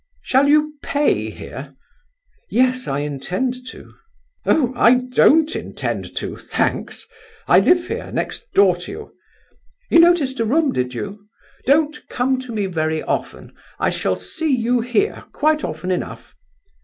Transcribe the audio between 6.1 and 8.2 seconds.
to. Thanks. I live here,